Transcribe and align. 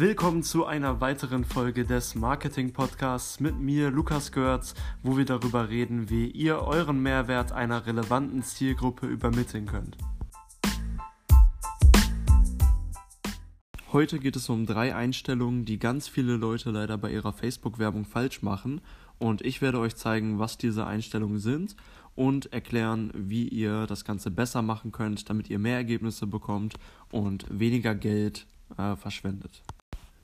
Willkommen 0.00 0.44
zu 0.44 0.64
einer 0.64 1.00
weiteren 1.00 1.44
Folge 1.44 1.84
des 1.84 2.14
Marketing 2.14 2.72
Podcasts 2.72 3.40
mit 3.40 3.58
mir, 3.58 3.90
Lukas 3.90 4.30
Görz, 4.30 4.74
wo 5.02 5.16
wir 5.16 5.24
darüber 5.24 5.70
reden, 5.70 6.08
wie 6.08 6.30
ihr 6.30 6.60
euren 6.60 7.02
Mehrwert 7.02 7.50
einer 7.50 7.84
relevanten 7.84 8.44
Zielgruppe 8.44 9.08
übermitteln 9.08 9.66
könnt. 9.66 9.98
Heute 13.92 14.20
geht 14.20 14.36
es 14.36 14.48
um 14.48 14.66
drei 14.66 14.94
Einstellungen, 14.94 15.64
die 15.64 15.80
ganz 15.80 16.06
viele 16.06 16.36
Leute 16.36 16.70
leider 16.70 16.96
bei 16.96 17.10
ihrer 17.10 17.32
Facebook-Werbung 17.32 18.04
falsch 18.04 18.40
machen. 18.40 18.80
Und 19.18 19.42
ich 19.42 19.60
werde 19.60 19.80
euch 19.80 19.96
zeigen, 19.96 20.38
was 20.38 20.58
diese 20.58 20.86
Einstellungen 20.86 21.40
sind 21.40 21.74
und 22.14 22.52
erklären, 22.52 23.10
wie 23.16 23.48
ihr 23.48 23.88
das 23.88 24.04
Ganze 24.04 24.30
besser 24.30 24.62
machen 24.62 24.92
könnt, 24.92 25.28
damit 25.28 25.50
ihr 25.50 25.58
mehr 25.58 25.74
Ergebnisse 25.74 26.28
bekommt 26.28 26.74
und 27.10 27.46
weniger 27.50 27.96
Geld 27.96 28.46
äh, 28.76 28.94
verschwendet. 28.94 29.64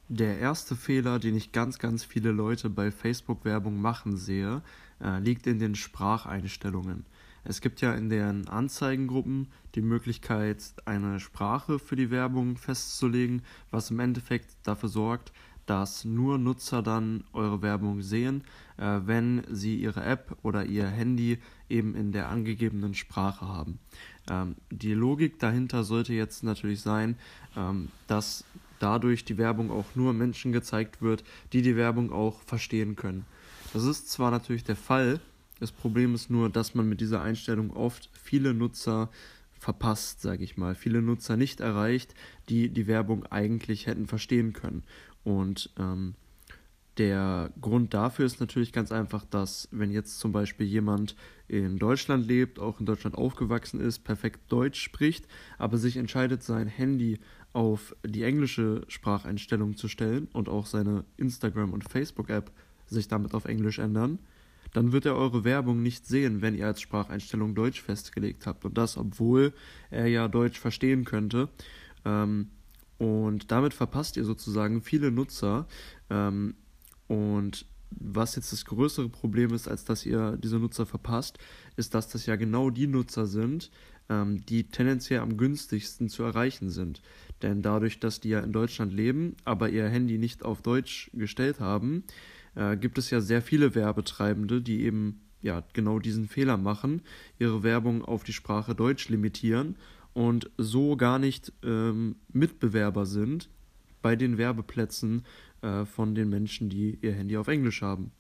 Der 0.09 0.39
erste 0.39 0.77
Fehler, 0.77 1.19
den 1.19 1.35
ich 1.35 1.53
ganz, 1.53 1.79
ganz 1.79 2.05
viele 2.05 2.31
Leute 2.31 2.69
bei 2.69 2.91
Facebook-Werbung 2.91 3.81
machen 3.81 4.17
sehe, 4.17 4.63
äh, 5.03 5.19
liegt 5.19 5.47
in 5.47 5.59
den 5.59 5.75
Spracheinstellungen. 5.75 7.07
Es 7.43 7.61
gibt 7.61 7.81
ja 7.81 7.95
in 7.95 8.11
den 8.11 8.49
Anzeigengruppen 8.49 9.49
die 9.75 9.83
Möglichkeit, 9.83 10.63
eine 10.85 11.21
Sprache 11.21 11.79
für 11.79 11.97
die 11.97 12.11
Werbung 12.11 12.57
festzulegen, 12.57 13.43
was 13.71 13.91
im 13.91 14.01
Endeffekt 14.01 14.57
dafür 14.63 14.89
sorgt, 14.91 15.33
dass 15.67 16.05
nur 16.05 16.37
Nutzer 16.37 16.83
dann 16.83 17.25
eure 17.33 17.63
Werbung 17.63 18.03
sehen, 18.03 18.45
äh, 18.77 19.01
wenn 19.05 19.43
sie 19.51 19.77
ihre 19.77 20.05
App 20.05 20.37
oder 20.43 20.67
ihr 20.67 20.87
Handy 20.87 21.39
eben 21.71 21.95
in 21.95 22.13
der 22.13 22.29
angegebenen 22.29 22.95
Sprache 22.95 23.49
haben. 23.49 23.79
Ähm, 24.29 24.57
die 24.71 24.93
Logik 24.93 25.39
dahinter 25.39 25.85
sollte 25.85 26.13
jetzt 26.13 26.45
natürlich 26.45 26.83
sein, 26.83 27.17
ähm, 27.57 27.89
dass 28.07 28.45
dadurch 28.79 29.25
die 29.25 29.39
Werbung 29.39 29.71
auch 29.71 29.87
nur 29.95 30.13
Menschen 30.13 30.53
gezeigt 30.53 31.03
wird, 31.03 31.25
die 31.53 31.63
die 31.63 31.77
Werbung 31.77 32.13
auch 32.13 32.41
verstehen 32.43 32.97
können. 32.97 33.25
Das 33.73 33.85
ist 33.85 34.11
zwar 34.11 34.31
natürlich 34.31 34.65
der 34.65 34.77
Fall, 34.77 35.21
das 35.61 35.73
Problem 35.73 36.15
ist 36.15 36.31
nur, 36.31 36.51
dass 36.51 36.75
man 36.75 36.89
mit 36.89 37.01
dieser 37.01 37.23
Einstellung 37.23 37.71
oft 37.71 38.11
viele 38.13 38.55
Nutzer 38.55 39.09
verpasst, 39.59 40.21
sage 40.21 40.45
ich 40.45 40.57
mal, 40.57 40.75
viele 40.75 41.01
Nutzer 41.01 41.37
nicht 41.37 41.61
erreicht, 41.61 42.15
die 42.49 42.69
die 42.69 42.87
Werbung 42.87 43.25
eigentlich 43.27 43.87
hätten 43.87 44.07
verstehen 44.07 44.53
können. 44.53 44.83
Und 45.23 45.71
ähm, 45.79 46.15
der 46.99 47.51
Grund 47.61 47.93
dafür 47.93 48.25
ist 48.25 48.41
natürlich 48.41 48.73
ganz 48.73 48.93
einfach, 48.93 49.25
dass 49.25 49.69
wenn 49.73 49.91
jetzt 49.91 50.19
zum 50.19 50.33
Beispiel 50.33 50.67
jemand 50.67 51.17
in 51.49 51.79
Deutschland 51.79 52.27
lebt, 52.27 52.59
auch 52.59 52.81
in 52.81 52.87
Deutschland 52.87 53.17
aufgewachsen 53.17 53.81
ist, 53.81 54.05
perfekt 54.05 54.41
Deutsch 54.51 54.81
spricht, 54.81 55.27
aber 55.59 55.77
sich 55.77 55.97
entscheidet, 55.97 56.43
sein 56.43 56.69
Handy 56.69 57.19
auf 57.53 57.95
die 58.05 58.23
englische 58.23 58.83
Spracheinstellung 58.89 59.77
zu 59.77 59.89
stellen 59.89 60.29
und 60.33 60.49
auch 60.49 60.67
seine 60.67 61.05
Instagram- 61.17 61.73
und 61.73 61.89
Facebook-App 61.89 62.51
sich 62.87 63.09
damit 63.09 63.35
auf 63.35 63.45
Englisch 63.45 63.79
ändern, 63.79 64.19
dann 64.73 64.93
wird 64.93 65.07
er 65.07 65.17
eure 65.17 65.45
Werbung 65.45 65.83
nicht 65.83 66.07
sehen, 66.07 66.43
wenn 66.43 66.57
ihr 66.57 66.67
als 66.67 66.81
Spracheinstellung 66.81 67.55
Deutsch 67.55 67.81
festgelegt 67.81 68.47
habt. 68.47 68.65
Und 68.65 68.77
das, 68.77 68.97
obwohl 68.97 69.53
er 69.91 70.07
ja 70.07 70.27
Deutsch 70.29 70.59
verstehen 70.59 71.05
könnte. 71.05 71.49
Ähm, 72.05 72.49
und 72.99 73.51
damit 73.51 73.73
verpasst 73.73 74.17
ihr 74.17 74.25
sozusagen 74.25 74.83
viele 74.83 75.11
Nutzer. 75.13 75.67
Und 77.07 77.67
was 77.91 78.37
jetzt 78.37 78.53
das 78.53 78.65
größere 78.65 79.09
Problem 79.09 79.53
ist, 79.55 79.69
als 79.69 79.85
dass 79.85 80.05
ihr 80.05 80.37
diese 80.37 80.59
Nutzer 80.59 80.87
verpasst, 80.87 81.39
ist, 81.77 81.95
dass 81.95 82.09
das 82.09 82.27
ja 82.27 82.37
genau 82.37 82.71
die 82.71 82.87
Nutzer 82.87 83.27
sind, 83.27 83.71
ähm, 84.09 84.45
die 84.47 84.65
tendenziell 84.65 85.21
am 85.21 85.37
günstigsten 85.37 86.09
zu 86.09 86.23
erreichen 86.23 86.71
sind. 86.71 87.03
Denn 87.43 87.63
dadurch, 87.63 88.01
dass 88.01 88.21
die 88.21 88.31
ja 88.31 88.41
in 88.41 88.53
Deutschland 88.53 88.93
leben, 88.93 89.37
aber 89.45 89.71
ihr 89.71 89.89
Handy 89.89 90.19
nicht 90.19 90.45
auf 90.45 90.63
Deutsch 90.63 91.11
gestellt 91.15 91.61
haben, 91.61 92.05
äh, 92.55 92.77
gibt 92.77 92.99
es 92.99 93.11
ja 93.11 93.21
sehr 93.21 93.43
viele 93.43 93.75
Werbetreibende, 93.75 94.61
die 94.61 94.83
eben 94.83 95.21
ja 95.41 95.63
genau 95.73 95.99
diesen 95.99 96.27
Fehler 96.27 96.57
machen, 96.57 97.03
ihre 97.39 97.63
Werbung 97.63 98.05
auf 98.05 98.25
die 98.25 98.33
Sprache 98.33 98.75
Deutsch 98.75 99.09
limitieren 99.09 99.77
und 100.15 100.51
so 100.57 100.97
gar 100.97 101.19
nicht 101.19 101.53
ähm, 101.63 102.17
Mitbewerber 102.33 103.05
sind 103.05 103.51
bei 104.01 104.17
den 104.17 104.39
Werbeplätzen 104.39 105.25
äh, 105.65 105.87
von 105.87 106.15
den 106.15 106.29
Menschen, 106.29 106.69
die 106.69 106.99
ihr 107.01 107.13
Handy 107.13 107.37
auf 107.39 107.49
Englisch 107.49 107.81
haben. 107.81 108.11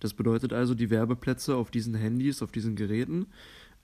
Das 0.00 0.14
bedeutet 0.14 0.52
also, 0.52 0.74
die 0.74 0.90
Werbeplätze 0.90 1.54
auf 1.54 1.70
diesen 1.70 1.94
Handys, 1.94 2.42
auf 2.42 2.50
diesen 2.50 2.74
Geräten 2.74 3.26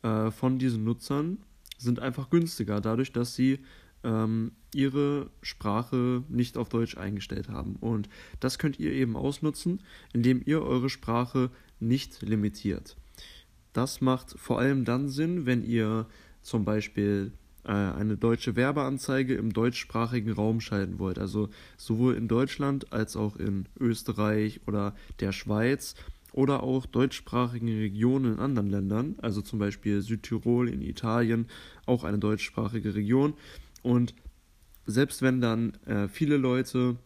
äh, 0.02 0.32
von 0.32 0.58
diesen 0.58 0.82
Nutzern 0.82 1.38
sind 1.78 2.00
einfach 2.00 2.30
günstiger, 2.30 2.80
dadurch, 2.80 3.12
dass 3.12 3.36
sie 3.36 3.60
ähm, 4.02 4.52
ihre 4.74 5.30
Sprache 5.42 6.24
nicht 6.28 6.56
auf 6.56 6.68
Deutsch 6.68 6.96
eingestellt 6.96 7.48
haben. 7.48 7.76
Und 7.76 8.08
das 8.40 8.58
könnt 8.58 8.80
ihr 8.80 8.92
eben 8.92 9.16
ausnutzen, 9.16 9.82
indem 10.12 10.42
ihr 10.44 10.62
eure 10.62 10.90
Sprache 10.90 11.50
nicht 11.78 12.22
limitiert. 12.22 12.96
Das 13.72 14.00
macht 14.00 14.38
vor 14.38 14.58
allem 14.58 14.84
dann 14.84 15.08
Sinn, 15.08 15.46
wenn 15.46 15.62
ihr 15.62 16.06
zum 16.42 16.64
Beispiel 16.64 17.32
eine 17.72 18.16
deutsche 18.16 18.56
Werbeanzeige 18.56 19.34
im 19.34 19.52
deutschsprachigen 19.52 20.32
Raum 20.32 20.60
schalten 20.60 20.98
wollt. 20.98 21.18
Also 21.18 21.48
sowohl 21.76 22.14
in 22.14 22.28
Deutschland 22.28 22.92
als 22.92 23.16
auch 23.16 23.36
in 23.36 23.66
Österreich 23.78 24.60
oder 24.66 24.94
der 25.20 25.32
Schweiz 25.32 25.94
oder 26.32 26.62
auch 26.62 26.86
deutschsprachigen 26.86 27.68
Regionen 27.68 28.34
in 28.34 28.40
anderen 28.40 28.70
Ländern, 28.70 29.16
also 29.22 29.40
zum 29.40 29.58
Beispiel 29.58 30.02
Südtirol 30.02 30.68
in 30.68 30.82
Italien, 30.82 31.46
auch 31.86 32.04
eine 32.04 32.18
deutschsprachige 32.18 32.94
Region. 32.94 33.34
Und 33.82 34.14
selbst 34.84 35.22
wenn 35.22 35.40
dann 35.40 35.72
äh, 35.86 36.08
viele 36.08 36.36
Leute 36.36 36.96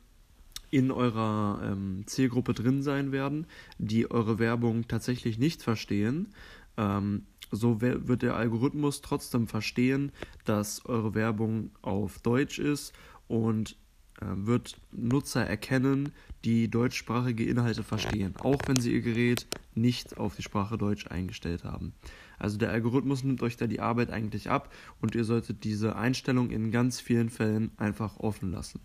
in 0.70 0.90
eurer 0.90 1.60
ähm, 1.64 2.02
Zielgruppe 2.06 2.54
drin 2.54 2.82
sein 2.82 3.12
werden, 3.12 3.46
die 3.78 4.10
eure 4.10 4.38
Werbung 4.38 4.86
tatsächlich 4.88 5.38
nicht 5.38 5.62
verstehen, 5.62 6.28
ähm, 6.76 7.26
so 7.50 7.80
wird 7.80 8.22
der 8.22 8.36
Algorithmus 8.36 9.00
trotzdem 9.00 9.46
verstehen, 9.46 10.12
dass 10.44 10.84
eure 10.86 11.14
Werbung 11.14 11.70
auf 11.82 12.18
Deutsch 12.20 12.58
ist 12.58 12.92
und 13.28 13.76
äh, 14.20 14.26
wird 14.26 14.78
Nutzer 14.92 15.46
erkennen, 15.46 16.12
die 16.44 16.68
deutschsprachige 16.68 17.44
Inhalte 17.44 17.82
verstehen, 17.82 18.34
auch 18.38 18.60
wenn 18.66 18.78
sie 18.78 18.92
ihr 18.92 19.02
Gerät 19.02 19.46
nicht 19.74 20.18
auf 20.18 20.36
die 20.36 20.42
Sprache 20.42 20.78
Deutsch 20.78 21.06
eingestellt 21.06 21.64
haben. 21.64 21.92
Also 22.38 22.56
der 22.56 22.70
Algorithmus 22.70 23.22
nimmt 23.22 23.42
euch 23.42 23.56
da 23.56 23.66
die 23.66 23.80
Arbeit 23.80 24.10
eigentlich 24.10 24.48
ab 24.48 24.72
und 25.00 25.14
ihr 25.14 25.24
solltet 25.24 25.64
diese 25.64 25.96
Einstellung 25.96 26.50
in 26.50 26.70
ganz 26.70 27.00
vielen 27.00 27.30
Fällen 27.30 27.70
einfach 27.76 28.18
offen 28.18 28.50
lassen. 28.50 28.80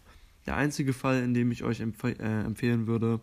Der 0.46 0.58
einzige 0.58 0.94
Fall, 0.94 1.24
in 1.24 1.34
dem 1.34 1.52
ich 1.52 1.64
euch 1.64 1.80
empf 1.80 2.04
äh, 2.04 2.14
empfehlen 2.16 2.88
würde, 2.88 3.20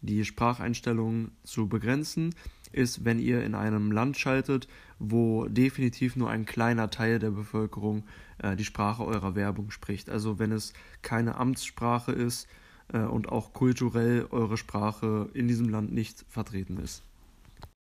die 0.00 0.24
Spracheinstellungen 0.24 1.32
zu 1.42 1.68
begrenzen, 1.68 2.34
ist, 2.72 3.04
wenn 3.04 3.18
ihr 3.18 3.42
in 3.42 3.54
einem 3.54 3.92
Land 3.92 4.16
schaltet, 4.18 4.68
wo 4.98 5.46
definitiv 5.46 6.16
nur 6.16 6.30
ein 6.30 6.46
kleiner 6.46 6.90
Teil 6.90 7.18
der 7.18 7.30
Bevölkerung 7.30 8.04
äh, 8.38 8.56
die 8.56 8.64
Sprache 8.64 9.04
eurer 9.04 9.34
Werbung 9.34 9.70
spricht. 9.70 10.08
Also 10.10 10.38
wenn 10.38 10.52
es 10.52 10.72
keine 11.02 11.36
Amtssprache 11.36 12.12
ist 12.12 12.48
äh, 12.92 12.98
und 12.98 13.28
auch 13.28 13.52
kulturell 13.52 14.26
eure 14.30 14.56
Sprache 14.56 15.28
in 15.34 15.48
diesem 15.48 15.68
Land 15.68 15.92
nicht 15.92 16.24
vertreten 16.28 16.78
ist. 16.78 17.02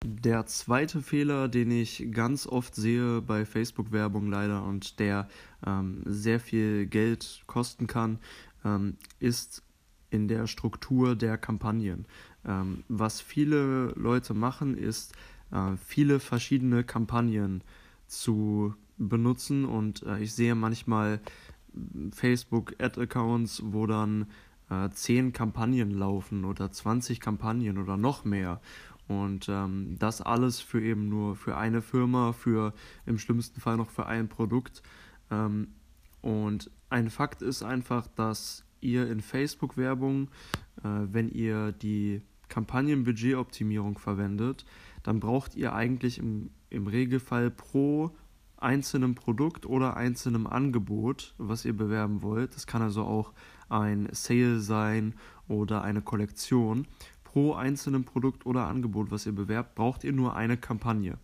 Der 0.05 0.47
zweite 0.47 1.01
Fehler, 1.01 1.49
den 1.49 1.71
ich 1.71 2.09
ganz 2.11 2.47
oft 2.47 2.75
sehe 2.75 3.21
bei 3.21 3.45
Facebook-Werbung 3.45 4.27
leider 4.29 4.65
und 4.65 4.99
der 4.99 5.29
ähm, 5.65 6.03
sehr 6.05 6.41
viel 6.41 6.87
Geld 6.87 7.43
kosten 7.47 7.87
kann, 7.87 8.19
ähm, 8.65 8.97
ist 9.21 9.63
in 10.13 10.29
der 10.29 10.47
Struktur 10.47 11.17
der 11.17 11.39
Kampagnen. 11.39 12.07
Ähm, 12.45 12.85
was 12.89 13.21
viele 13.21 13.93
Leute 13.97 14.35
machen, 14.35 14.77
ist 14.77 15.15
äh, 15.51 15.77
viele 15.77 16.21
verschiedene 16.21 16.85
Kampagnen 16.85 17.65
zu 18.07 18.75
benutzen 18.99 19.65
und 19.65 20.03
äh, 20.03 20.19
ich 20.19 20.35
sehe 20.35 20.55
manchmal 20.55 21.21
Facebook-Ad-Accounts, 22.13 23.63
wo 23.65 23.87
dann 23.87 24.27
äh, 24.69 24.91
10 24.91 25.33
Kampagnen 25.33 25.91
laufen 25.91 26.45
oder 26.45 26.71
20 26.71 27.19
Kampagnen 27.19 27.79
oder 27.79 27.97
noch 27.97 28.25
mehr. 28.27 28.61
Und 29.09 29.49
ähm, 29.49 29.97
das 29.99 30.21
alles 30.21 30.61
für 30.61 30.83
eben 30.83 31.09
nur 31.09 31.37
für 31.37 31.57
eine 31.57 31.81
Firma, 31.81 32.33
für 32.33 32.75
im 33.07 33.19
schlimmsten 33.19 33.61
Fall 33.61 33.79
noch 33.79 33.91
für 33.91 34.07
ein 34.07 34.29
Produkt. 34.29 34.83
Ähm, 35.31 35.69
und 36.21 36.71
ein 36.91 37.09
Fakt 37.09 37.41
ist 37.41 37.63
einfach, 37.63 38.07
dass 38.07 38.65
ihr 38.83 39.11
in 39.11 39.21
Facebook-Werbung, 39.21 40.29
äh, 40.83 40.89
wenn 41.11 41.29
ihr 41.29 41.73
die 41.73 42.23
Kampagnenbudgetoptimierung 42.49 43.99
verwendet, 43.99 44.67
dann 45.03 45.21
braucht 45.21 45.57
ihr 45.57 45.73
eigentlich 45.73 46.19
im, 46.19 46.51
im 46.71 46.87
Regelfall 46.87 47.51
pro 47.51 48.11
einzelnem 48.59 49.15
Produkt 49.15 49.67
oder 49.67 49.97
einzelnem 49.97 50.47
Angebot, 50.47 51.35
was 51.39 51.65
ihr 51.65 51.77
bewerben 51.77 52.23
wollt, 52.23 52.55
das 52.55 52.67
kann 52.67 52.83
also 52.83 53.03
auch 53.03 53.33
ein 53.69 54.09
Sale 54.13 54.61
sein 54.61 55.15
oder 55.49 55.83
eine 55.83 56.03
Kollektion, 56.03 56.87
pro 57.25 57.55
einzelnem 57.55 58.05
Produkt 58.05 58.47
oder 58.47 58.67
Angebot, 58.67 59.11
was 59.11 59.27
ihr 59.27 59.33
bewerbt, 59.33 59.75
braucht 59.75 60.05
ihr 60.05 60.13
nur 60.13 60.37
eine 60.37 60.57
Kampagne. 60.57 61.19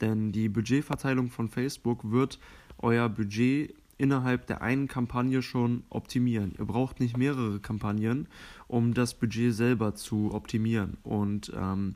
Denn 0.00 0.32
die 0.32 0.48
Budgetverteilung 0.48 1.30
von 1.30 1.48
Facebook 1.48 2.10
wird 2.10 2.40
euer 2.78 3.08
Budget 3.08 3.74
innerhalb 4.02 4.48
der 4.48 4.62
einen 4.62 4.88
Kampagne 4.88 5.42
schon 5.42 5.84
optimieren. 5.88 6.56
Ihr 6.58 6.64
braucht 6.64 6.98
nicht 6.98 7.16
mehrere 7.16 7.60
Kampagnen, 7.60 8.26
um 8.66 8.94
das 8.94 9.14
Budget 9.14 9.54
selber 9.54 9.94
zu 9.94 10.34
optimieren. 10.34 10.96
Und 11.04 11.52
ähm, 11.54 11.94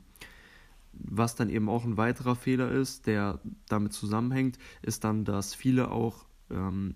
was 0.93 1.35
dann 1.35 1.49
eben 1.49 1.67
auch 1.67 1.83
ein 1.83 1.97
weiterer 1.97 2.37
Fehler 2.37 2.71
ist, 2.71 3.07
der 3.07 3.41
damit 3.67 3.91
zusammenhängt, 3.91 4.57
ist 4.81 5.03
dann, 5.03 5.25
dass 5.25 5.53
viele 5.53 5.91
auch 5.91 6.23
ähm, 6.49 6.95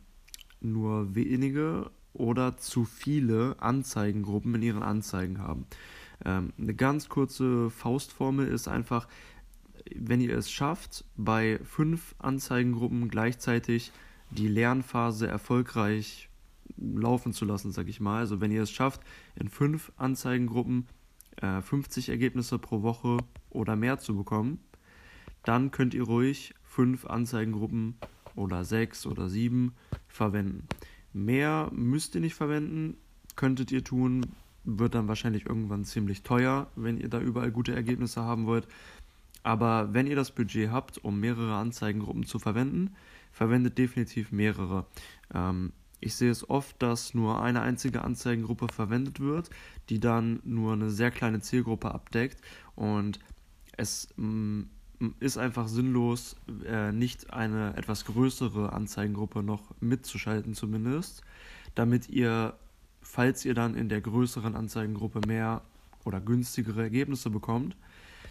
nur 0.61 1.13
wenige 1.13 1.91
oder 2.13 2.55
zu 2.55 2.85
viele 2.85 3.57
Anzeigengruppen 3.59 4.55
in 4.55 4.61
ihren 4.61 4.83
Anzeigen 4.83 5.39
haben. 5.39 5.65
Ähm, 6.23 6.53
eine 6.57 6.73
ganz 6.73 7.09
kurze 7.09 7.69
Faustformel 7.69 8.47
ist 8.47 8.69
einfach, 8.69 9.09
wenn 9.93 10.21
ihr 10.21 10.37
es 10.37 10.49
schafft, 10.49 11.03
bei 11.17 11.59
fünf 11.65 12.15
Anzeigengruppen 12.19 13.09
gleichzeitig 13.09 13.91
die 14.31 14.47
Lernphase 14.47 15.27
erfolgreich 15.27 16.29
laufen 16.77 17.33
zu 17.33 17.45
lassen, 17.45 17.71
sag 17.71 17.87
ich 17.87 17.99
mal. 17.99 18.19
Also 18.19 18.41
wenn 18.41 18.51
ihr 18.51 18.63
es 18.63 18.71
schafft, 18.71 19.01
in 19.35 19.49
fünf 19.49 19.91
Anzeigengruppen 19.97 20.87
äh, 21.37 21.61
50 21.61 22.09
Ergebnisse 22.09 22.59
pro 22.59 22.81
Woche 22.81 23.17
oder 23.49 23.75
mehr 23.75 23.99
zu 23.99 24.15
bekommen, 24.15 24.59
dann 25.43 25.71
könnt 25.71 25.93
ihr 25.93 26.03
ruhig 26.03 26.53
fünf 26.63 27.05
Anzeigengruppen 27.05 27.95
oder 28.35 28.63
sechs 28.63 29.05
oder 29.05 29.29
sieben 29.29 29.73
verwenden. 30.07 30.67
Mehr 31.13 31.69
müsst 31.73 32.15
ihr 32.15 32.21
nicht 32.21 32.35
verwenden, 32.35 32.95
könntet 33.35 33.71
ihr 33.71 33.83
tun, 33.83 34.27
wird 34.63 34.95
dann 34.95 35.07
wahrscheinlich 35.07 35.47
irgendwann 35.47 35.83
ziemlich 35.83 36.23
teuer, 36.23 36.67
wenn 36.75 36.97
ihr 36.97 37.09
da 37.09 37.19
überall 37.19 37.51
gute 37.51 37.73
Ergebnisse 37.73 38.21
haben 38.21 38.45
wollt. 38.45 38.67
Aber 39.43 39.93
wenn 39.93 40.07
ihr 40.07 40.15
das 40.15 40.31
Budget 40.31 40.69
habt, 40.69 41.03
um 41.03 41.19
mehrere 41.19 41.55
Anzeigengruppen 41.55 42.25
zu 42.25 42.37
verwenden, 42.37 42.95
verwendet 43.31 43.77
definitiv 43.77 44.31
mehrere. 44.31 44.85
Ähm, 45.33 45.73
ich 45.99 46.15
sehe 46.15 46.31
es 46.31 46.49
oft, 46.49 46.81
dass 46.81 47.13
nur 47.13 47.41
eine 47.41 47.61
einzige 47.61 48.03
Anzeigengruppe 48.03 48.67
verwendet 48.67 49.19
wird, 49.19 49.49
die 49.89 49.99
dann 49.99 50.41
nur 50.43 50.73
eine 50.73 50.89
sehr 50.89 51.11
kleine 51.11 51.41
Zielgruppe 51.41 51.93
abdeckt 51.93 52.41
und 52.75 53.19
es 53.77 54.09
mm, 54.17 54.63
ist 55.19 55.37
einfach 55.37 55.67
sinnlos, 55.67 56.35
äh, 56.65 56.91
nicht 56.91 57.33
eine 57.33 57.75
etwas 57.77 58.05
größere 58.05 58.73
Anzeigengruppe 58.73 59.43
noch 59.43 59.73
mitzuschalten 59.79 60.53
zumindest, 60.53 61.21
damit 61.75 62.09
ihr, 62.09 62.55
falls 63.01 63.45
ihr 63.45 63.53
dann 63.53 63.75
in 63.75 63.89
der 63.89 64.01
größeren 64.01 64.55
Anzeigengruppe 64.55 65.21
mehr 65.27 65.61
oder 66.03 66.19
günstigere 66.19 66.81
Ergebnisse 66.81 67.29
bekommt, 67.29 67.77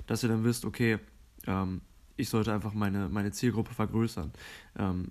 dass 0.06 0.22
ihr 0.22 0.28
dann 0.28 0.44
wisst, 0.44 0.64
okay, 0.64 0.98
ähm, 1.46 1.80
ich 2.20 2.28
sollte 2.28 2.52
einfach 2.52 2.74
meine, 2.74 3.08
meine 3.08 3.32
Zielgruppe 3.32 3.74
vergrößern. 3.74 4.32
Ähm, 4.78 5.10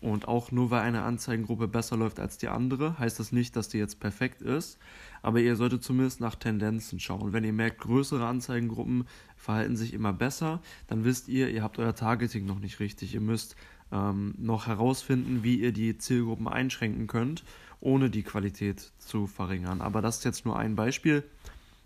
und 0.00 0.28
auch 0.28 0.52
nur 0.52 0.70
weil 0.70 0.82
eine 0.82 1.02
Anzeigengruppe 1.02 1.66
besser 1.66 1.96
läuft 1.96 2.20
als 2.20 2.38
die 2.38 2.48
andere, 2.48 2.98
heißt 2.98 3.18
das 3.18 3.32
nicht, 3.32 3.56
dass 3.56 3.68
die 3.68 3.78
jetzt 3.78 3.98
perfekt 3.98 4.42
ist. 4.42 4.78
Aber 5.22 5.40
ihr 5.40 5.56
solltet 5.56 5.82
zumindest 5.82 6.20
nach 6.20 6.36
Tendenzen 6.36 7.00
schauen. 7.00 7.32
Wenn 7.32 7.42
ihr 7.42 7.52
merkt, 7.52 7.80
größere 7.80 8.24
Anzeigengruppen 8.24 9.06
verhalten 9.36 9.76
sich 9.76 9.92
immer 9.94 10.12
besser, 10.12 10.60
dann 10.86 11.04
wisst 11.04 11.28
ihr, 11.28 11.50
ihr 11.50 11.64
habt 11.64 11.80
euer 11.80 11.96
Targeting 11.96 12.46
noch 12.46 12.60
nicht 12.60 12.78
richtig. 12.78 13.14
Ihr 13.14 13.20
müsst 13.20 13.56
ähm, 13.90 14.34
noch 14.38 14.68
herausfinden, 14.68 15.42
wie 15.42 15.56
ihr 15.56 15.72
die 15.72 15.98
Zielgruppen 15.98 16.46
einschränken 16.46 17.08
könnt, 17.08 17.42
ohne 17.80 18.08
die 18.08 18.22
Qualität 18.22 18.92
zu 18.98 19.26
verringern. 19.26 19.80
Aber 19.80 20.00
das 20.00 20.18
ist 20.18 20.24
jetzt 20.24 20.44
nur 20.44 20.56
ein 20.56 20.76
Beispiel. 20.76 21.24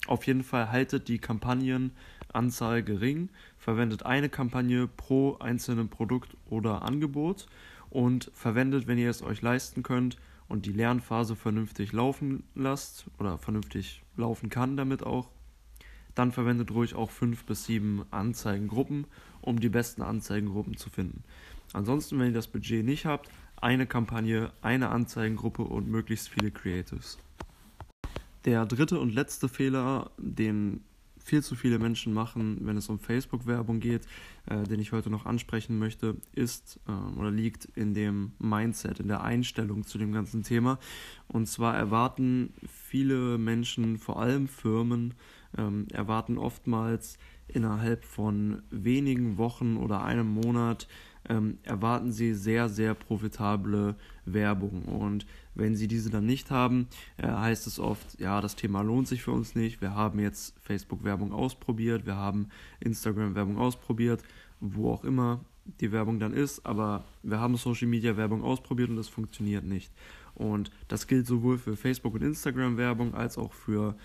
Auf 0.07 0.27
jeden 0.27 0.43
Fall 0.43 0.71
haltet 0.71 1.09
die 1.09 1.19
Kampagnenanzahl 2.33 2.83
gering, 2.83 3.29
verwendet 3.59 4.05
eine 4.05 4.29
Kampagne 4.29 4.89
pro 4.89 5.37
einzelnen 5.39 5.89
Produkt 5.89 6.37
oder 6.47 6.83
Angebot 6.83 7.47
und 7.91 8.31
verwendet, 8.35 8.87
wenn 8.87 8.99
ihr 8.99 9.11
es 9.11 9.23
euch 9.23 9.43
leisten 9.43 9.83
könnt 9.83 10.17
und 10.49 10.67
die 10.67 10.73
Lernphase 10.73 11.37
vernünftig 11.37 11.93
laufen 11.93 12.45
lasst 12.55 13.07
oder 13.19 13.39
vernünftig 13.39 14.03
laufen 14.17 14.49
kann 14.49 14.77
damit 14.77 15.03
auch, 15.03 15.29
dann 16.15 16.33
verwendet 16.33 16.71
ruhig 16.71 16.95
auch 16.95 17.11
fünf 17.11 17.45
bis 17.45 17.65
sieben 17.65 18.05
Anzeigengruppen, 18.11 19.07
um 19.41 19.61
die 19.61 19.71
besten 19.71 20.03
Anzeigengruppen 20.03 20.77
zu 20.77 20.91
finden. 20.91 21.23
Ansonsten, 21.73 22.19
wenn 22.19 22.29
ihr 22.29 22.35
das 22.35 22.49
Budget 22.49 22.85
nicht 22.85 23.07
habt, 23.07 23.31
eine 23.57 23.87
Kampagne, 23.87 24.53
eine 24.63 24.89
Anzeigengruppe 24.89 25.63
und 25.63 25.89
möglichst 25.89 26.29
viele 26.29 26.51
Creatives. 26.51 27.19
Der 28.45 28.67
dritte 28.67 28.99
und 28.99 29.15
letzte 29.15 29.49
Fehler, 29.49 30.11
den 30.19 30.83
viel 31.23 31.43
zu 31.43 31.55
viele 31.55 31.79
Menschen 31.79 32.13
machen, 32.13 32.59
wenn 32.63 32.77
es 32.77 32.89
um 32.89 32.99
Facebook-Werbung 32.99 33.81
geht, 33.81 34.07
äh, 34.47 34.63
den 34.65 34.81
ich 34.81 34.93
heute 34.93 35.11
noch 35.11 35.27
ansprechen 35.27 35.79
möchte, 35.79 36.17
ist 36.33 36.81
äh, 36.89 37.19
oder 37.19 37.31
liegt 37.31 37.65
in 37.75 37.95
dem 37.95 38.33
Mindset, 38.39 39.01
in 39.01 39.09
der 39.09 39.23
Einstellung 39.23 39.85
zu 39.85 39.99
dem 39.99 40.13
ganzen 40.13 40.43
Thema. 40.43 40.79
Und 41.29 41.47
zwar 41.47 41.77
erwarten 41.77 42.53
viele 42.67 43.39
Menschen, 43.39 43.99
vor 43.99 44.21
allem 44.21 44.49
Firmen, 44.49 45.15
ähm, 45.57 45.87
erwarten 45.93 46.39
oftmals 46.39 47.19
innerhalb 47.49 48.05
von 48.05 48.63
wenigen 48.71 49.37
Wochen 49.37 49.77
oder 49.77 50.05
einem 50.05 50.29
Monat 50.29 50.89
ähm, 51.29 51.59
erwarten 51.63 52.13
sie 52.13 52.35
sehr, 52.35 52.69
sehr 52.69 52.95
profitable 52.95 53.97
Werbung. 54.25 54.83
Und 54.85 55.27
wenn 55.55 55.77
sie 55.77 55.89
diese 55.89 56.11
dann 56.11 56.27
nicht 56.27 56.51
haben, 56.51 56.89
äh, 57.17 57.29
heißt 57.29 57.67
es 57.67 57.79
oft, 57.79 58.19
ja, 58.21 58.41
das 58.41 58.57
Thema 58.57 58.83
lohnt 58.83 59.09
sich 59.09 59.23
für 59.23 59.33
uns 59.33 59.55
nicht. 59.55 59.81
Wir 59.81 59.95
haben 59.95 60.19
jetzt 60.19 60.55
Facebook-Werbung 60.61 61.33
ausprobiert, 61.33 62.07
wir 62.07 62.17
haben 62.17 62.49
Instagram-Werbung 62.81 63.59
ausprobiert, 63.59 64.23
wo 64.61 64.91
auch 64.91 65.05
immer 65.05 65.41
die 65.81 65.93
Werbung 65.93 66.19
dann 66.19 66.33
ist, 66.33 66.67
aber 66.67 67.05
wir 67.23 67.39
haben 67.39 67.57
Social-Media-Werbung 67.57 68.43
ausprobiert 68.43 68.91
und 68.91 68.97
das 68.97 69.09
funktioniert 69.09 69.65
nicht. 69.65 69.93
Und 70.35 70.71
das 70.89 71.07
gilt 71.07 71.27
sowohl 71.27 71.59
für 71.59 71.77
Facebook- 71.77 72.15
und 72.15 72.23
Instagram-Werbung 72.23 73.15
als 73.15 73.39
auch 73.39 73.53
für 73.53 73.97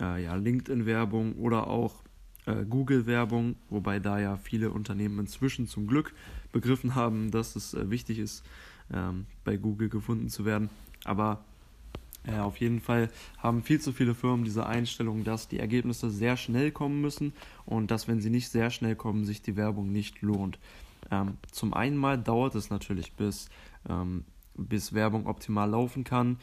äh, 0.00 0.24
ja, 0.24 0.34
LinkedIn-Werbung 0.34 1.34
oder 1.34 1.68
auch 1.68 2.02
äh, 2.46 2.64
Google-Werbung, 2.64 3.56
wobei 3.68 3.98
da 3.98 4.18
ja 4.18 4.36
viele 4.36 4.70
Unternehmen 4.70 5.18
inzwischen 5.18 5.66
zum 5.66 5.86
Glück 5.86 6.14
begriffen 6.52 6.94
haben, 6.94 7.30
dass 7.30 7.56
es 7.56 7.74
äh, 7.74 7.90
wichtig 7.90 8.18
ist, 8.18 8.44
ähm, 8.92 9.26
bei 9.44 9.56
Google 9.56 9.88
gefunden 9.88 10.28
zu 10.28 10.44
werden. 10.44 10.70
Aber 11.04 11.44
äh, 12.26 12.38
auf 12.38 12.58
jeden 12.58 12.80
Fall 12.80 13.10
haben 13.38 13.62
viel 13.62 13.80
zu 13.80 13.92
viele 13.92 14.14
Firmen 14.14 14.44
diese 14.44 14.66
Einstellung, 14.66 15.24
dass 15.24 15.48
die 15.48 15.58
Ergebnisse 15.58 16.10
sehr 16.10 16.36
schnell 16.36 16.70
kommen 16.70 17.00
müssen 17.00 17.32
und 17.64 17.90
dass, 17.90 18.08
wenn 18.08 18.20
sie 18.20 18.30
nicht 18.30 18.48
sehr 18.48 18.70
schnell 18.70 18.96
kommen, 18.96 19.24
sich 19.24 19.42
die 19.42 19.56
Werbung 19.56 19.92
nicht 19.92 20.22
lohnt. 20.22 20.58
Ähm, 21.10 21.36
zum 21.52 21.72
einen 21.74 21.96
mal 21.96 22.18
dauert 22.18 22.54
es 22.54 22.70
natürlich, 22.70 23.12
bis 23.12 23.48
ähm, 23.88 24.24
bis 24.56 24.92
Werbung 24.92 25.26
optimal 25.26 25.70
laufen 25.70 26.04
kann. 26.04 26.38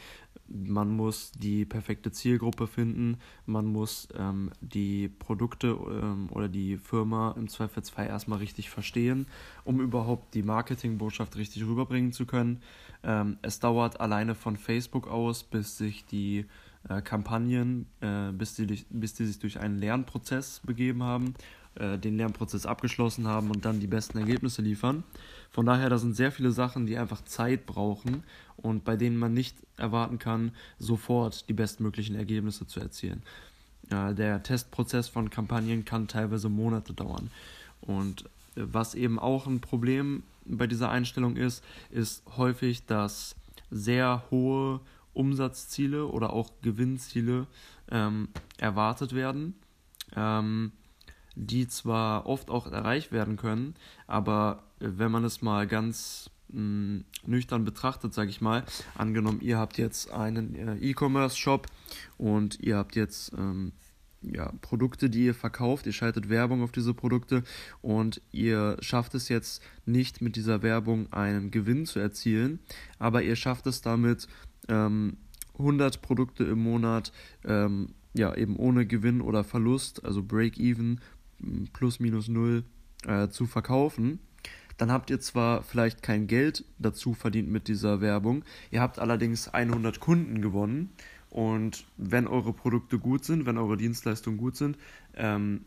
Man 0.48 0.90
muss 0.96 1.32
die 1.32 1.66
perfekte 1.66 2.12
Zielgruppe 2.12 2.68
finden, 2.68 3.18
man 3.46 3.66
muss 3.66 4.10
ähm, 4.16 4.52
die 4.62 5.08
Produkte 5.08 5.68
ähm, 5.68 6.30
oder 6.32 6.50
die 6.50 6.78
Firma 6.78 7.34
im 7.38 7.48
Zweifelsfall 7.48 8.08
erstmal 8.08 8.40
richtig 8.40 8.70
verstehen, 8.70 9.26
um 9.64 9.80
überhaupt 9.80 10.34
die 10.36 10.44
Marketingbotschaft 10.44 11.38
richtig 11.38 11.66
rüberbringen 11.66 12.12
zu 12.12 12.26
können. 12.26 12.62
Ähm, 13.04 13.38
es 13.42 13.60
dauert 13.60 14.02
alleine 14.02 14.36
von 14.36 14.58
Facebook 14.58 15.08
aus, 15.08 15.44
bis 15.44 15.78
sich 15.78 16.06
die 16.06 16.46
äh, 16.90 17.02
Kampagnen, 17.02 17.88
äh, 18.02 18.32
bis, 18.34 18.56
die, 18.56 18.86
bis 18.90 19.14
die 19.14 19.26
sich 19.26 19.40
durch 19.40 19.60
einen 19.60 19.80
Lernprozess 19.80 20.60
begeben 20.66 21.04
haben 21.04 21.36
äh, 21.76 21.98
den 21.98 22.18
Lernprozess 22.18 22.66
abgeschlossen 22.66 23.28
haben 23.28 23.50
und 23.50 23.66
dann 23.66 23.80
die 23.80 23.88
besten 23.88 24.18
Ergebnisse 24.18 24.62
liefern. 24.62 25.04
Von 25.52 25.66
daher, 25.66 25.90
da 25.90 25.98
sind 25.98 26.16
sehr 26.16 26.32
viele 26.32 26.52
Sachen, 26.52 26.86
die 26.86 26.98
einfach 26.98 27.24
Zeit 27.24 27.66
brauchen 27.66 28.24
und 28.58 28.84
bei 28.84 28.96
denen 28.96 29.18
man 29.18 29.34
nicht 29.34 29.56
erwarten 29.78 30.20
kann, 30.20 30.52
sofort 30.80 31.48
die 31.50 31.54
bestmöglichen 31.54 32.16
Ergebnisse 32.16 32.66
zu 32.68 32.80
erzielen. 32.80 33.24
Der 33.92 34.42
Testprozess 34.42 35.10
von 35.10 35.30
Kampagnen 35.30 35.86
kann 35.86 36.08
teilweise 36.08 36.50
Monate 36.50 36.94
dauern. 36.94 37.30
Und 37.82 38.26
was 38.56 38.96
eben 38.96 39.20
auch 39.20 39.46
ein 39.46 39.60
Problem 39.60 40.24
bei 40.46 40.68
dieser 40.68 40.90
Einstellung 40.90 41.36
ist, 41.36 41.64
ist 41.92 42.24
häufig, 42.38 42.86
dass 42.86 43.36
sehr 43.70 44.24
hohe 44.32 44.80
Umsatzziele 45.14 46.08
oder 46.08 46.34
auch 46.34 46.52
Gewinnziele 46.62 47.48
ähm, 47.92 48.30
erwartet 48.58 49.14
werden. 49.14 49.56
Ähm, 50.16 50.72
die 51.36 51.68
zwar 51.68 52.26
oft 52.26 52.50
auch 52.50 52.72
erreicht 52.72 53.12
werden 53.12 53.38
können, 53.38 53.76
aber 54.08 54.64
äh, 54.80 54.88
wenn 54.96 55.12
man 55.12 55.24
es 55.24 55.42
mal 55.42 55.68
ganz 55.68 56.30
mh, 56.50 56.62
mm, 56.62 57.06
nüchtern 57.26 57.66
betrachtet, 57.66 58.14
sage 58.14 58.30
ich 58.30 58.42
mal, 58.42 58.64
angenommen, 58.96 59.40
ihr 59.42 59.58
habt 59.58 59.78
jetzt 59.78 60.12
einen 60.12 60.56
äh, 60.56 60.76
E-Commerce-Shop 60.78 61.68
und 62.18 62.60
ihr 62.60 62.78
habt 62.78 62.96
jetzt 62.96 63.34
ähm, 63.38 63.74
ja, 64.22 64.52
Produkte, 64.62 65.10
die 65.10 65.26
ihr 65.26 65.36
verkauft, 65.36 65.86
ihr 65.86 65.94
schaltet 65.94 66.30
Werbung 66.30 66.64
auf 66.64 66.72
diese 66.72 66.94
Produkte 66.94 67.44
und 67.82 68.22
ihr 68.32 68.78
schafft 68.80 69.16
es 69.16 69.30
jetzt 69.30 69.62
nicht 69.86 70.22
mit 70.22 70.36
dieser 70.36 70.62
Werbung 70.62 71.12
einen 71.12 71.52
Gewinn 71.52 71.86
zu 71.86 72.00
erzielen, 72.00 72.60
aber 73.00 73.24
ihr 73.24 73.36
schafft 73.36 73.68
es 73.68 73.82
damit, 73.82 74.28
ähm, 74.70 75.18
100 75.58 76.02
Produkte 76.02 76.44
im 76.46 76.60
Monat 76.60 77.12
ähm, 77.46 77.94
ja, 78.14 78.34
eben 78.36 78.56
ohne 78.58 78.86
Gewinn 78.86 79.22
oder 79.22 79.44
Verlust, 79.44 80.06
also 80.06 80.24
Break-Even 80.24 81.00
plus 81.74 82.00
minus 82.00 82.28
null 82.28 82.64
äh, 83.08 83.30
zu 83.30 83.46
verkaufen, 83.46 84.20
dann 84.78 84.92
habt 84.92 85.10
ihr 85.10 85.20
zwar 85.20 85.64
vielleicht 85.64 86.02
kein 86.02 86.28
Geld 86.28 86.66
dazu 86.80 87.14
verdient 87.14 87.50
mit 87.50 87.68
dieser 87.68 88.02
Werbung, 88.02 88.44
ihr 88.72 88.82
habt 88.82 89.00
allerdings 89.00 89.48
100 89.48 90.00
Kunden 90.00 90.42
gewonnen. 90.42 90.90
Und 91.30 91.86
wenn 91.98 92.28
eure 92.28 92.54
Produkte 92.54 93.00
gut 93.00 93.26
sind, 93.26 93.48
wenn 93.48 93.58
eure 93.58 93.76
Dienstleistungen 93.76 94.38
gut 94.38 94.56
sind, 94.56 94.78
ähm, 95.16 95.62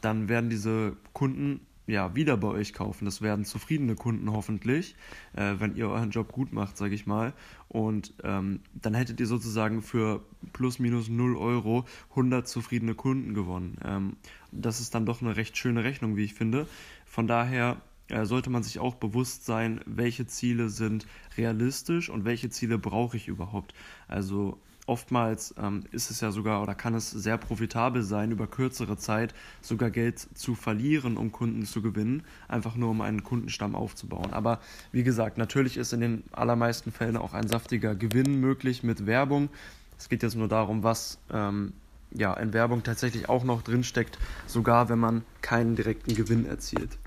dann 0.00 0.30
werden 0.30 0.48
diese 0.48 0.96
Kunden 1.12 1.60
ja, 1.90 2.14
wieder 2.14 2.36
bei 2.36 2.48
euch 2.48 2.72
kaufen. 2.72 3.04
Das 3.04 3.20
werden 3.20 3.44
zufriedene 3.44 3.94
Kunden 3.96 4.32
hoffentlich, 4.32 4.94
äh, 5.34 5.54
wenn 5.58 5.74
ihr 5.74 5.88
euren 5.88 6.10
Job 6.10 6.32
gut 6.32 6.52
macht, 6.52 6.76
sage 6.76 6.94
ich 6.94 7.06
mal. 7.06 7.32
Und 7.68 8.14
ähm, 8.22 8.60
dann 8.74 8.94
hättet 8.94 9.20
ihr 9.20 9.26
sozusagen 9.26 9.82
für 9.82 10.24
plus 10.52 10.78
minus 10.78 11.08
0 11.08 11.36
Euro 11.36 11.84
100 12.10 12.46
zufriedene 12.46 12.94
Kunden 12.94 13.34
gewonnen. 13.34 13.76
Ähm, 13.84 14.16
das 14.52 14.80
ist 14.80 14.94
dann 14.94 15.04
doch 15.04 15.20
eine 15.20 15.36
recht 15.36 15.56
schöne 15.56 15.84
Rechnung, 15.84 16.16
wie 16.16 16.24
ich 16.24 16.34
finde. 16.34 16.66
Von 17.06 17.26
daher 17.26 17.80
äh, 18.08 18.24
sollte 18.24 18.50
man 18.50 18.62
sich 18.62 18.78
auch 18.78 18.94
bewusst 18.94 19.44
sein, 19.44 19.80
welche 19.84 20.26
Ziele 20.26 20.68
sind 20.68 21.06
realistisch 21.36 22.08
und 22.08 22.24
welche 22.24 22.50
Ziele 22.50 22.78
brauche 22.78 23.16
ich 23.16 23.28
überhaupt. 23.28 23.74
Also 24.06 24.60
oftmals 24.90 25.54
ähm, 25.56 25.84
ist 25.92 26.10
es 26.10 26.20
ja 26.20 26.32
sogar 26.32 26.62
oder 26.62 26.74
kann 26.74 26.94
es 26.94 27.10
sehr 27.12 27.38
profitabel 27.38 28.02
sein, 28.02 28.32
über 28.32 28.48
kürzere 28.48 28.96
Zeit 28.96 29.32
sogar 29.60 29.88
Geld 29.88 30.18
zu 30.34 30.56
verlieren, 30.56 31.16
um 31.16 31.30
Kunden 31.30 31.64
zu 31.64 31.80
gewinnen, 31.80 32.24
einfach 32.48 32.74
nur 32.74 32.90
um 32.90 33.00
einen 33.00 33.22
Kundenstamm 33.22 33.76
aufzubauen. 33.76 34.32
Aber 34.32 34.58
wie 34.90 35.04
gesagt, 35.04 35.38
natürlich 35.38 35.76
ist 35.76 35.92
in 35.92 36.00
den 36.00 36.24
allermeisten 36.32 36.90
Fällen 36.90 37.16
auch 37.16 37.34
ein 37.34 37.46
saftiger 37.46 37.94
Gewinn 37.94 38.40
möglich 38.40 38.82
mit 38.82 39.06
Werbung. 39.06 39.48
Es 39.96 40.08
geht 40.08 40.24
jetzt 40.24 40.34
nur 40.34 40.48
darum, 40.48 40.82
was 40.82 41.18
ähm, 41.32 41.72
ja, 42.12 42.34
in 42.34 42.52
Werbung 42.52 42.82
tatsächlich 42.82 43.28
auch 43.28 43.44
noch 43.44 43.62
drinsteckt, 43.62 44.18
sogar 44.48 44.88
wenn 44.88 44.98
man 44.98 45.22
keinen 45.40 45.76
direkten 45.76 46.16
Gewinn 46.16 46.46
erzielt. 46.46 46.98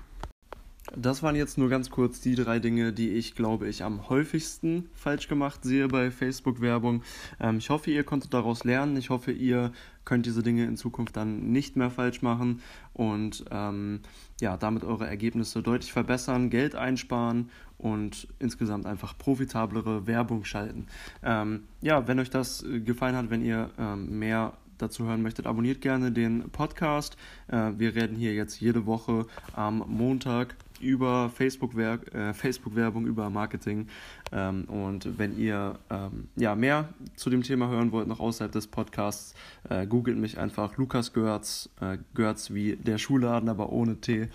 Das 0.96 1.22
waren 1.22 1.34
jetzt 1.34 1.58
nur 1.58 1.68
ganz 1.68 1.90
kurz 1.90 2.20
die 2.20 2.36
drei 2.36 2.60
Dinge, 2.60 2.92
die 2.92 3.10
ich, 3.10 3.34
glaube 3.34 3.68
ich, 3.68 3.82
am 3.82 4.08
häufigsten 4.08 4.88
falsch 4.94 5.28
gemacht 5.28 5.64
sehe 5.64 5.88
bei 5.88 6.10
Facebook-Werbung. 6.10 7.02
Ähm, 7.40 7.58
ich 7.58 7.70
hoffe, 7.70 7.90
ihr 7.90 8.04
konntet 8.04 8.32
daraus 8.32 8.64
lernen. 8.64 8.96
Ich 8.96 9.10
hoffe, 9.10 9.32
ihr 9.32 9.72
könnt 10.04 10.26
diese 10.26 10.42
Dinge 10.42 10.64
in 10.64 10.76
Zukunft 10.76 11.16
dann 11.16 11.50
nicht 11.50 11.76
mehr 11.76 11.90
falsch 11.90 12.22
machen 12.22 12.60
und 12.92 13.44
ähm, 13.50 14.00
ja, 14.40 14.56
damit 14.56 14.84
eure 14.84 15.06
Ergebnisse 15.06 15.62
deutlich 15.62 15.92
verbessern, 15.92 16.50
Geld 16.50 16.74
einsparen 16.74 17.50
und 17.78 18.28
insgesamt 18.38 18.86
einfach 18.86 19.16
profitablere 19.16 20.06
Werbung 20.06 20.44
schalten. 20.44 20.86
Ähm, 21.22 21.64
ja, 21.80 22.06
wenn 22.06 22.20
euch 22.20 22.30
das 22.30 22.64
gefallen 22.84 23.16
hat, 23.16 23.30
wenn 23.30 23.42
ihr 23.42 23.70
ähm, 23.78 24.18
mehr 24.18 24.52
dazu 24.78 25.04
hören 25.04 25.22
möchtet, 25.22 25.46
abonniert 25.46 25.80
gerne 25.80 26.12
den 26.12 26.50
Podcast. 26.50 27.16
Äh, 27.48 27.72
wir 27.78 27.94
reden 27.94 28.16
hier 28.16 28.34
jetzt 28.34 28.60
jede 28.60 28.86
Woche 28.86 29.26
am 29.54 29.84
Montag 29.86 30.54
über 30.84 31.30
Facebook-Werbung, 31.30 32.06
äh, 32.08 32.34
Facebook 32.34 32.74
über 32.76 33.30
Marketing. 33.30 33.88
Ähm, 34.32 34.64
und 34.64 35.18
wenn 35.18 35.38
ihr 35.38 35.78
ähm, 35.90 36.28
ja, 36.36 36.54
mehr 36.54 36.88
zu 37.16 37.30
dem 37.30 37.42
Thema 37.42 37.68
hören 37.68 37.92
wollt, 37.92 38.08
noch 38.08 38.20
außerhalb 38.20 38.52
des 38.52 38.66
Podcasts, 38.66 39.34
äh, 39.68 39.86
googelt 39.86 40.18
mich 40.18 40.38
einfach 40.38 40.76
Lukas 40.76 41.12
Görz, 41.12 41.70
äh, 41.80 41.98
Görz 42.14 42.50
wie 42.50 42.76
der 42.76 42.98
Schuhladen, 42.98 43.48
aber 43.48 43.70
ohne 43.70 44.00
T. 44.00 44.28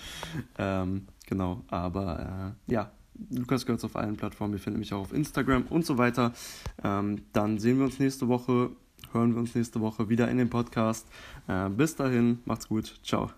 Ähm, 0.58 1.08
genau, 1.28 1.64
aber 1.68 2.56
ja, 2.68 2.92
Lukas 3.30 3.66
Görz 3.66 3.84
auf 3.84 3.96
allen 3.96 4.18
Plattformen, 4.18 4.54
ihr 4.54 4.60
findet 4.60 4.80
mich 4.80 4.94
auch 4.94 5.02
auf 5.02 5.14
Instagram 5.14 5.64
und 5.70 5.86
so 5.86 5.98
weiter. 5.98 6.32
Dann 6.82 7.60
sehen 7.60 7.78
wir 7.78 7.86
uns 7.86 8.00
nächste 8.00 8.30
Woche, 8.30 8.70
hören 9.12 9.34
wir 9.34 9.42
uns 9.42 9.56
nächste 9.56 9.82
Woche 9.82 10.08
wieder 10.08 10.30
in 10.30 10.38
dem 10.38 10.50
Podcast. 10.50 11.06
Bis 11.76 11.98
dahin, 11.98 12.40
macht's 12.46 12.70
gut, 12.70 12.98
ciao. 13.04 13.30